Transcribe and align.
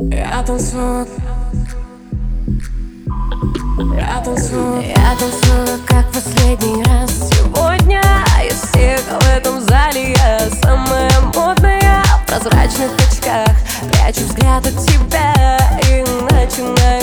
Я 0.00 0.44
танцую. 0.46 1.06
Я 3.96 4.22
танцую. 4.24 4.82
Я 4.82 5.16
танцую, 5.18 5.80
как 5.86 6.06
последний 6.12 6.84
раз. 6.84 7.10
Сегодня 7.30 8.00
из 8.44 8.60
всех 8.60 9.00
в 9.00 9.36
этом 9.36 9.60
зале 9.60 10.16
самая 10.62 11.10
модная 11.34 12.02
В 12.22 12.26
прозрачных 12.26 12.92
очках. 12.96 13.50
Прячу 13.90 14.20
взгляд 14.20 14.64
от 14.66 14.76
тебя 14.86 15.58
И 15.88 16.02
начинаю 16.32 17.02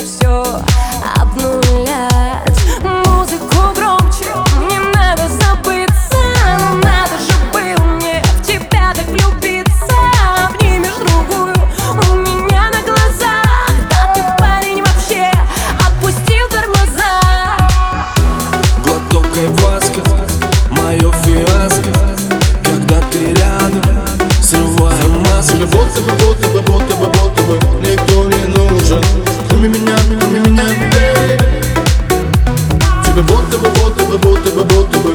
Будто 26.25 26.47
бы, 26.47 26.61
будто 26.61 26.95
бы, 26.95 27.05
будто 27.05 27.41
бы, 27.43 27.59
Никто 27.81 28.23
не 28.23 28.45
нужен. 28.57 29.03
Кроме 29.47 29.69
меня, 29.69 29.95
кроме 30.19 30.39
меня, 30.39 30.65
Тебе 33.05 33.21
будто 33.21 33.57
бы, 33.59 33.69
будто 33.69 34.05
бы, 34.05 34.17
будто 34.17 34.49
бы, 34.49 34.63
будто 34.63 34.99
бы 34.99 35.14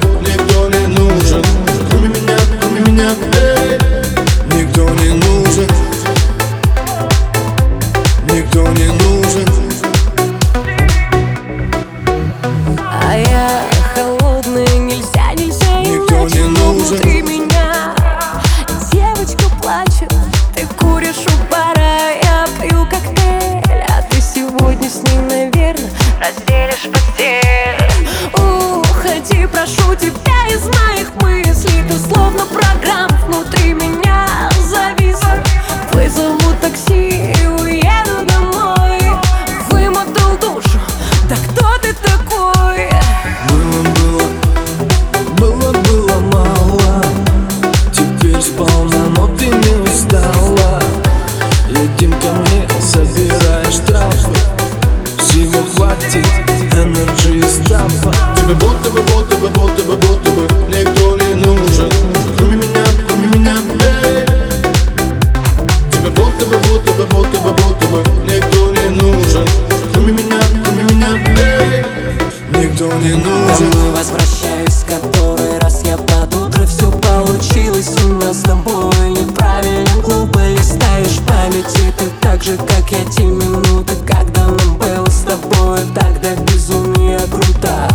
из 30.54 30.64
моих 30.66 31.14
мыслей 31.22 31.82
Ты 31.88 31.98
словно 31.98 32.44
программ 32.46 33.08
внутри 33.26 33.72
меня 33.74 34.26
завис 34.68 35.20
Вызову 35.92 36.54
такси 36.60 37.32
и 37.32 37.46
уеду 37.46 38.24
домой. 38.26 39.00
Вымотал 39.70 40.36
душу, 40.40 40.78
да 41.28 41.36
кто 41.36 41.66
ты 41.82 41.94
такой? 41.94 42.88
Было, 43.48 43.82
было, 43.96 44.22
было, 45.38 45.72
было 45.72 46.18
мало. 46.32 47.04
Теперь 47.92 48.40
сполна, 48.40 49.06
но 49.16 49.26
ты 49.36 49.46
не 49.46 49.74
устала. 49.82 50.80
Едем 51.68 52.12
ко 52.20 52.32
мне, 52.32 52.68
собираешь 52.80 53.74
штрафы 53.74 54.34
Всего 55.18 55.62
хватит, 55.74 56.26
энерджи 56.72 57.38
и 57.38 57.42
стафа 57.42 58.12
Тебе 58.36 58.54
будто 58.54 58.90
бы, 58.90 59.00
будто 59.02 59.36
бы, 59.36 59.48
будто 59.48 59.82
бы, 59.84 59.96
будто 59.96 60.19
не 73.00 73.14
нужен 73.14 73.70
Домой 73.70 73.90
возвращаюсь, 73.96 74.84
который 74.86 75.58
раз 75.60 75.82
я 75.84 75.96
под 75.96 76.34
утро 76.34 76.66
Все 76.66 76.90
получилось 76.90 77.92
у 78.04 78.08
нас 78.14 78.38
с 78.38 78.42
тобой. 78.42 79.10
Неправильно 79.10 80.02
глупо 80.02 80.38
листаешь 80.48 81.18
памяти 81.26 81.92
Ты 81.98 82.06
так 82.20 82.42
же, 82.42 82.56
как 82.56 82.90
я 82.90 83.04
те 83.10 83.24
минуты 83.24 83.94
Когда 84.06 84.46
нам 84.46 84.76
было 84.76 85.06
с 85.06 85.22
тобой. 85.22 85.80
Тогда 85.94 86.34
безумие 86.42 87.20
круто. 87.30 87.88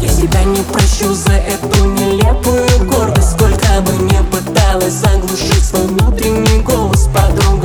Я 0.00 0.08
себя 0.08 0.44
не 0.44 0.62
прощу 0.62 1.12
за 1.12 1.32
эту 1.32 1.84
нелепую 1.84 2.66
гордость 2.86 3.32
Сколько 3.32 3.80
бы 3.82 3.92
не 4.04 4.22
пыталась 4.30 4.94
заглушить 4.94 5.64
свой 5.64 5.86
внутренний 5.86 6.60
голос 6.62 7.08
Подруга 7.14 7.57